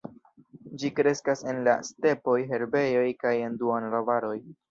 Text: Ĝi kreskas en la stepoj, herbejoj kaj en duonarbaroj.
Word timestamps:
Ĝi 0.83 0.89
kreskas 0.99 1.43
en 1.51 1.59
la 1.67 1.75
stepoj, 1.89 2.37
herbejoj 2.53 3.05
kaj 3.25 3.37
en 3.49 3.61
duonarbaroj. 3.63 4.35